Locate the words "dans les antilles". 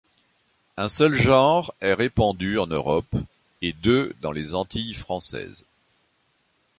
4.21-4.95